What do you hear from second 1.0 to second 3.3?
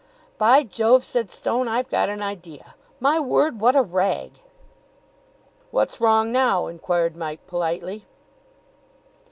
said Stone, "I've got an idea. My